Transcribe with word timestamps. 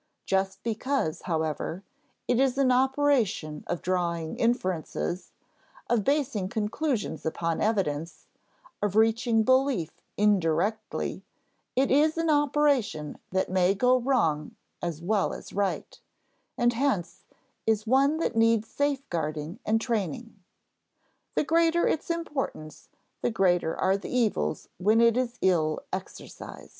Just 0.25 0.63
because, 0.63 1.21
however, 1.25 1.83
it 2.27 2.39
is 2.39 2.57
an 2.57 2.71
operation 2.71 3.63
of 3.67 3.83
drawing 3.83 4.35
inferences, 4.35 5.31
of 5.87 6.03
basing 6.03 6.49
conclusions 6.49 7.23
upon 7.23 7.61
evidence, 7.61 8.25
of 8.81 8.95
reaching 8.95 9.43
belief 9.43 10.01
indirectly, 10.17 11.23
it 11.75 11.91
is 11.91 12.17
an 12.17 12.31
operation 12.31 13.19
that 13.29 13.51
may 13.51 13.75
go 13.75 13.99
wrong 13.99 14.55
as 14.81 15.03
well 15.03 15.33
as 15.33 15.53
right, 15.53 15.99
and 16.57 16.73
hence 16.73 17.23
is 17.67 17.85
one 17.85 18.17
that 18.17 18.35
needs 18.35 18.67
safeguarding 18.67 19.59
and 19.67 19.79
training. 19.79 20.35
The 21.35 21.43
greater 21.43 21.87
its 21.87 22.09
importance 22.09 22.89
the 23.21 23.29
greater 23.29 23.75
are 23.77 23.97
the 23.97 24.09
evils 24.09 24.67
when 24.79 24.99
it 24.99 25.15
is 25.15 25.37
ill 25.43 25.79
exercised. 25.93 26.69